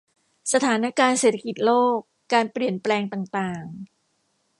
[0.53, 1.97] สถานการณ์เศรษฐกิจโลก
[2.33, 3.65] การเปลี่ยนแปลงต่างต่าง